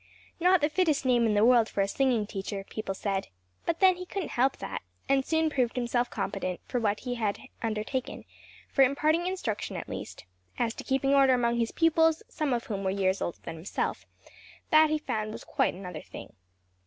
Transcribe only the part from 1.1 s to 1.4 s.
in